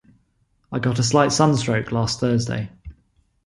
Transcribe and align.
I 0.71 0.79
got 0.79 0.97
a 0.97 1.03
slight 1.03 1.31
sunstroke 1.31 1.91
last 1.91 2.19
Thursday. 2.21 2.71